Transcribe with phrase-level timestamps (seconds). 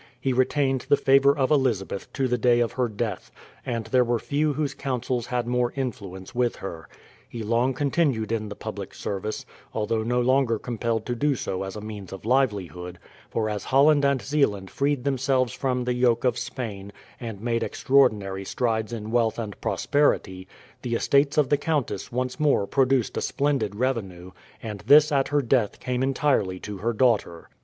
[0.19, 3.29] He retained the favour of Elizabeth to the day of her death,
[3.63, 6.89] and there were few whose counsels had more influence with her.
[7.29, 9.45] He long continued in the public service,
[9.75, 12.97] although no longer compelled to do so as a means of livelihood;
[13.29, 18.43] for as Holland and Zeeland freed themselves from the yoke of Spain, and made extraordinary
[18.43, 20.47] strides in wealth and prosperity,
[20.81, 24.31] the estates of the countess once more produced a splendid revenue,
[24.63, 27.49] and this at her death came entirely to her daughter.